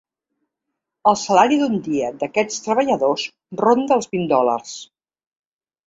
[1.11, 3.29] El salari d’un dia d’aquests treballadors
[3.65, 4.77] ronda els vint dòlars.